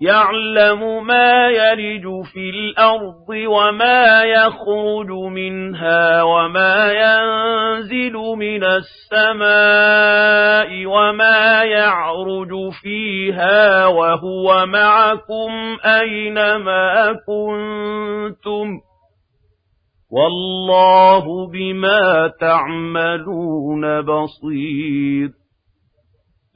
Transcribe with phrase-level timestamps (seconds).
[0.00, 2.02] يعلم ما يلج
[2.32, 10.06] في الأرض وما يخرج منها وما ينزل من السماء
[10.86, 18.80] وما يعرج فيها وهو معكم أينما كنتم
[20.10, 25.30] والله بما تعملون بصير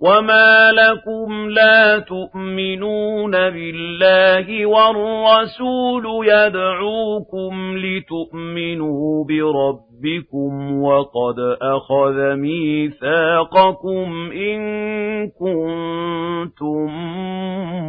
[0.00, 14.60] وما لكم لا تؤمنون بالله والرسول يدعوكم لتؤمنوا بربكم وقد أخذ ميثاقكم إن
[15.28, 16.86] كنتم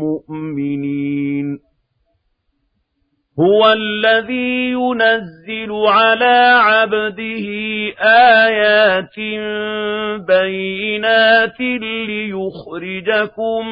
[0.00, 1.67] مؤمنين
[3.40, 7.46] هو الذي ينزل على عبده
[8.46, 9.18] آيات
[10.26, 11.60] بينات
[12.08, 13.68] ليخرجكم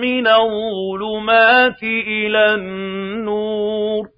[0.00, 4.08] من الظلمات إلى النور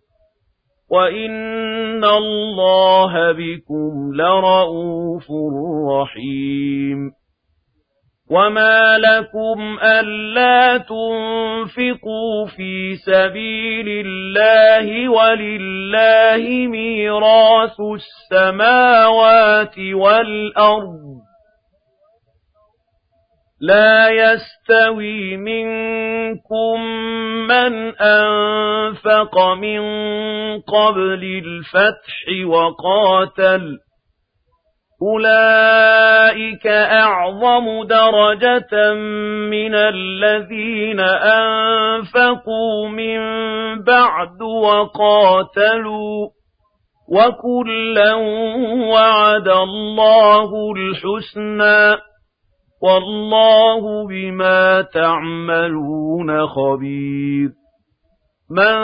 [0.91, 5.27] وإن الله بكم لرؤوف
[5.91, 7.24] رحيم
[8.35, 21.25] وما لكم ألا تنفقوا في سبيل الله ولله ميراث السماوات والأرض
[23.61, 26.81] لا يستوي منكم
[27.49, 29.81] من أنفق من
[30.61, 33.79] قبل الفتح وقاتل
[35.03, 38.95] أولئك أعظم درجة
[39.51, 43.21] من الذين أنفقوا من
[43.83, 46.29] بعد وقاتلوا
[47.09, 48.15] وكلا
[48.93, 52.03] وعد الله الحسنى
[52.83, 57.64] والله بما تعملون خبير
[58.55, 58.77] من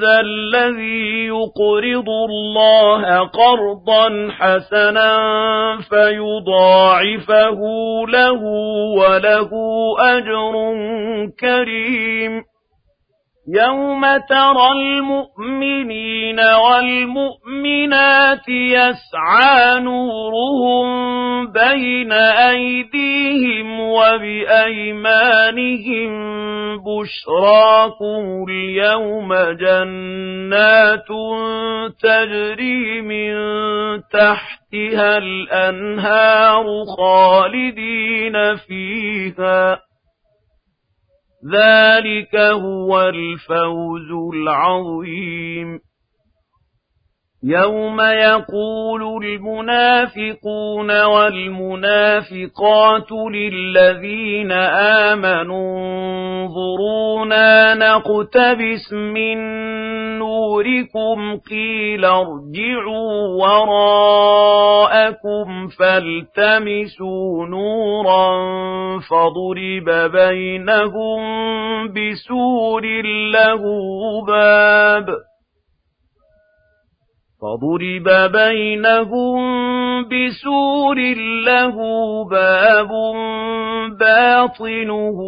[0.00, 5.12] ذا الذي يقرض الله قرضا حسنا
[5.90, 7.60] فيضاعفه
[8.08, 8.42] له
[8.98, 9.50] وله
[10.00, 10.54] أجر
[11.40, 12.53] كريم.
[13.48, 20.86] يوم ترى المؤمنين والمؤمنات يسعى نورهم
[21.52, 24.94] بين أيديهم وبأيمانهم
[26.76, 31.08] بشراكم اليوم جنات
[32.02, 33.34] تجري من
[34.12, 36.64] تحتها الأنهار
[36.96, 39.78] خالدين فيها
[41.52, 45.80] ذلك هو الفوز العظيم
[47.44, 52.32] يوم يقول المنافقون والمنافقات
[53.12, 54.52] للذين
[55.12, 55.78] آمنوا
[56.44, 59.54] انظرونا نقتبس من
[60.54, 63.12] دُبُورِكُمْ قِيلَ ارْجِعُوا
[63.42, 64.68] وَرَاءَكُمْ
[65.78, 68.28] فَالْتَمِسُوا نُورًا
[69.10, 71.22] فَضُرِبَ بَيْنَهُم
[71.88, 72.84] بِسُورٍ
[73.32, 73.62] لَّهُ
[74.26, 75.06] بَابٌ
[77.44, 79.36] فَضُرِبَ بَيْنَهُم
[80.04, 80.96] بِسُورٍ
[81.46, 81.76] لَّهُ
[82.24, 82.88] بَابٌ
[84.00, 85.18] بَاطِنُهُ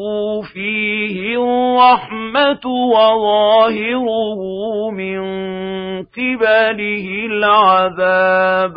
[0.53, 4.41] فِيهِ الرَّحْمَةُ وَظَاهِرُهُ
[4.91, 5.19] مِن
[6.03, 8.75] قِبَلِهِ الْعَذَابُ.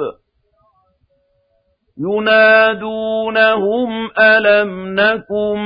[2.01, 5.59] يُنَادُونَهُمْ أَلَمْ نَكُن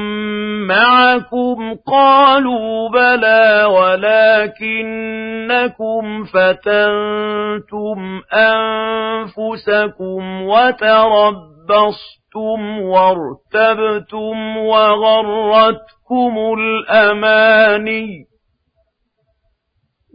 [0.67, 4.63] مَّعَكُمْ قَالُوا بَلَىٰ وَلَٰكِنَّكُمْ
[6.23, 12.01] فَتَنتُمْ أَنفُسَكُمْ وَتَرَبَّصْتُمْ
[12.81, 18.25] وَارْتَبْتُمْ وَغَرَّتْكُمُ الْأَمَانِيُّ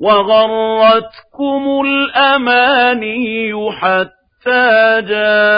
[0.03, 5.58] وَغَرَّتْكُمُ الْأَمَانِيُّ حَتَّىٰ جَاءَ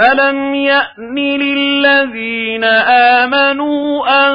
[0.00, 2.64] أَلَمْ يَأْنِ لِلَّذِينَ
[3.24, 4.32] آمَنُوا أَن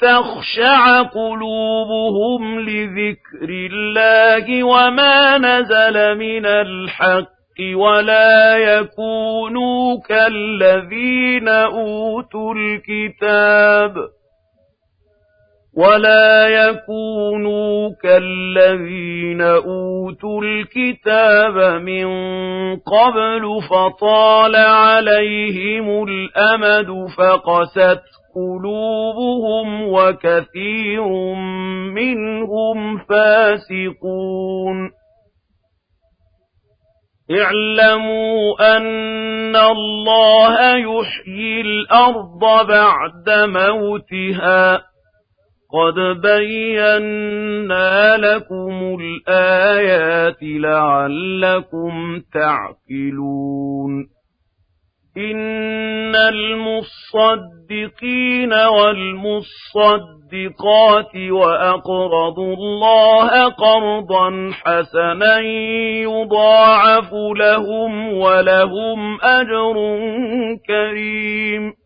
[0.00, 13.94] تَخْشَعَ قُلُوبُهُمْ لِذِكْرِ اللَّهِ وَمَا نَزَلَ مِنَ الْحَقِّ وَلَا يَكُونُوا كَالَّذِينَ أُوتُوا الْكِتَابَ
[15.76, 22.06] وَلَا يَكُونُوا كَالَّذِينَ أُوتُوا الْكِتَابَ مِن
[22.76, 28.02] قَبْلُ فَطَالَ عَلَيْهِمُ الْأَمَدُ فَقَسَتْ
[28.34, 31.08] قُلُوبُهُمْ وَكَثِيرٌ
[31.94, 34.90] مِّنْهُمْ فَاسِقُونَ
[37.40, 44.95] اعْلَمُوا أَنَّ اللَّهَ يُحْيِي الْأَرْضَ بَعْدَ مَوْتِهَا
[45.72, 54.16] قَدْ بَيَّنَّا لَكُمُ الْآيَاتِ لَعَلَّكُمْ تَعْقِلُونَ
[55.16, 57.62] إِنَّ الْمُصَّدِّقِينَ
[58.52, 59.46] وَالْمُصَّدِّقَاتِ
[61.30, 65.38] وَأَقْرَضُوا اللَّهَ قَرْضًا حَسَنًا
[66.02, 69.74] يُضَاعَفُ لَهُمْ وَلَهُمْ أَجْرٌ
[70.68, 71.85] كَرِيمٌ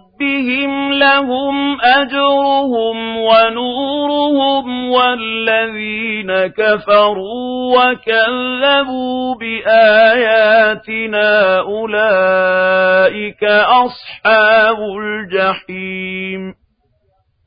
[0.21, 11.29] رَبِّهِمْ لَهُمْ أَجْرُهُمْ وَنُورُهُمْ وَالَّذِينَ كَفَرُوا وَكَذَّبُوا بِآيَاتِنَا
[11.59, 13.43] أُولَئِكَ
[13.83, 16.53] أَصْحَابُ الْجَحِيمِ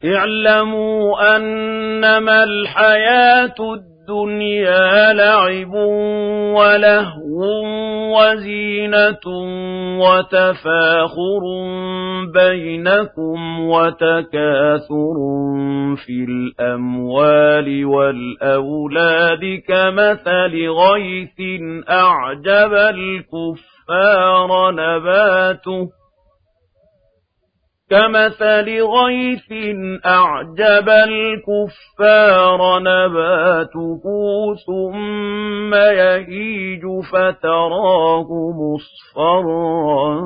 [0.04, 3.93] اعْلَمُوا أَنَّمَا الْحَيَاةُ الدُّنْيَا
[5.12, 5.74] لَعِبٌ
[6.54, 7.40] وَلَهْوٌ
[8.16, 9.26] وَزِينَةٌ
[9.98, 11.42] وَتَفَاخُرٌ
[12.34, 15.16] بَيْنَكُمْ وَتَكَاثُرٌ
[16.06, 21.38] فِي الْأَمْوَالِ وَالْأَوْلَادِ كَمَثَلِ غَيْثٍ
[21.90, 26.03] أَعْجَبَ الْكُفَّارَ نَبَاتُهُ
[27.94, 29.50] كَمَثَلِ غَيْثٍ
[30.06, 34.02] أَعْجَبَ الْكُفَّارَ نَبَاتُهُ
[34.66, 36.82] ثُمَّ يَهِيجُ
[37.12, 38.28] فَتَرَاهُ
[38.62, 40.20] مُصْفَرًّا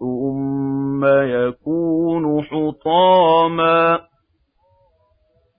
[0.00, 4.00] ثُمَّ يَكُونُ حُطَامًا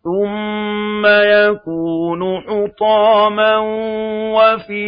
[0.03, 3.57] ثُمَّ يَكُونُ حُطَامًا
[4.37, 4.87] وَفِي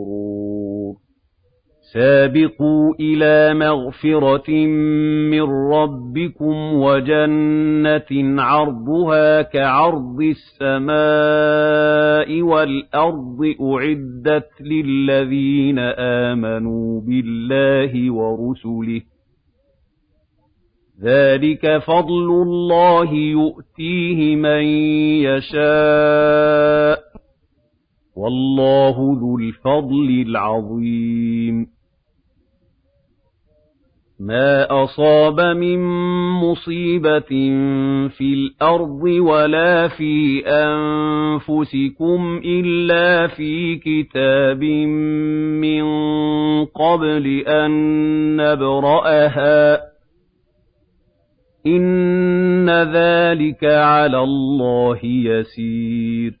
[1.93, 4.51] سابقوا إلى مغفرة
[5.31, 5.41] من
[5.73, 10.21] ربكم وجنة عرضها كعرض
[10.61, 15.79] السماء والأرض أعدت للذين
[16.29, 19.01] آمنوا بالله ورسله.
[21.03, 24.63] ذلك فضل الله يؤتيه من
[25.23, 26.99] يشاء.
[28.15, 31.80] والله ذو الفضل العظيم.
[34.21, 35.79] مَا أَصَابَ مِن
[36.43, 37.29] مُّصِيبَةٍ
[38.17, 44.63] فِي الْأَرْضِ وَلَا فِي أَنفُسِكُمْ إِلَّا فِي كِتَابٍ
[45.63, 45.83] مِّن
[46.65, 47.71] قَبْلِ أَن
[48.35, 49.81] نَّبْرَأَهَا ۚ
[51.67, 56.40] إِنَّ ذَٰلِكَ عَلَى اللَّهِ يَسِيرٌ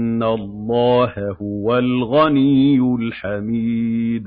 [0.23, 4.25] اللَّهَ هُوَ الْغَنِيُّ الْحَمِيدُ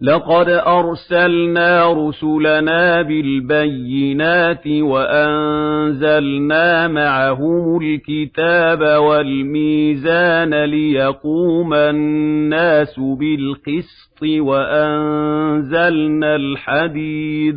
[0.00, 6.08] لَقَدْ أَرْسَلْنَا رُسُلَنَا بِالْبَيِّنَاتِ وَأَنزَلْنَا
[6.88, 17.56] مَعَهُمُ الْكِتَابَ وَالْمِيزَانَ لِيَقُومَ النَّاسُ بِالْقِسْطِ وَأَنزَلْنَا الْحَدِيدَ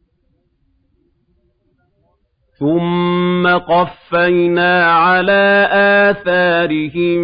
[2.61, 5.67] ثُمَّ قَفَّيْنَا عَلَىٰ
[6.09, 7.21] آثَارِهِم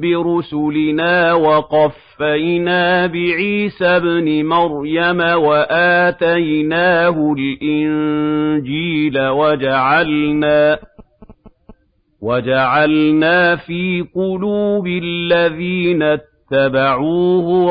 [0.00, 10.78] بِرُسُلِنَا وَقَفَّيْنَا بِعِيسَى ابْنِ مَرْيَمَ وَآتَيْنَاهُ الْإِنجِيلَ وَجَعَلْنَا
[12.22, 17.66] وَجَعَلْنَا فِي قُلُوبِ الَّذِينَ اتَّبَعُوهُ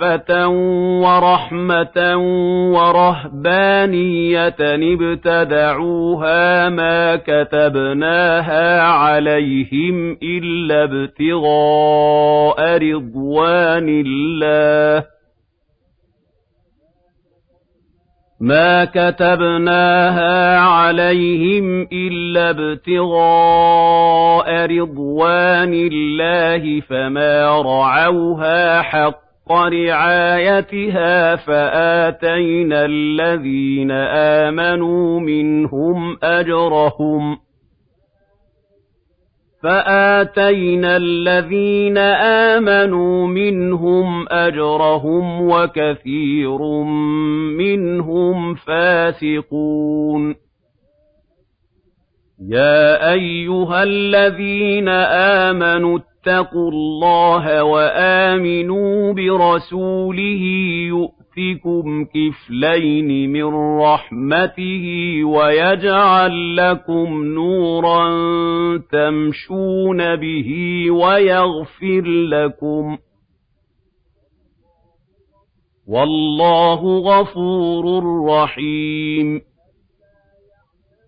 [0.00, 0.48] رَأْفَةً
[1.02, 2.16] وَرَحْمَةً
[2.72, 4.56] وَرَهْبَانِيَّةً
[4.94, 15.06] ابْتَدَعُوهَا مَا كَتَبْنَاهَا عَلَيْهِمْ إِلَّا ابْتِغَاءَ رِضْوَانِ اللَّهِ
[18.40, 23.06] مَا كَتَبْنَاهَا عَلَيْهِمْ إِلَّا ابْتِغَاءَ
[24.66, 28.82] رِضْوَانِ اللَّهِ فَمَا رَعَوْهَا
[29.48, 37.36] حَقَّ رِعَايَتِهَا فَآتَيْنَا الَّذِينَ آمَنُوا مِنْهُمْ أَجْرَهُمْ
[39.62, 46.58] فَآتَيْنَا الَّذِينَ آمَنُوا مِنْهُمْ أَجْرَهُمْ وَكَثِيرٌ
[47.58, 50.34] مِّنْهُمْ فَاسِقُونَ
[52.48, 54.88] يَا أَيُّهَا الَّذِينَ
[55.48, 60.42] آمَنُوا اتَّقُوا اللَّهَ وَآمِنُوا بِرَسُولِهِ
[60.88, 64.84] يُؤْتِكُمْ كِفْلَيْنِ مِن رَّحْمَتِهِ
[65.24, 68.08] وَيَجْعَل لَّكُمْ نُورًا
[68.92, 70.50] تَمْشُونَ بِهِ
[70.90, 72.98] وَيَغْفِرْ لَكُمْ ۗ
[75.88, 77.84] وَاللَّهُ غَفُورٌ
[78.30, 79.51] رَّحِيمٌ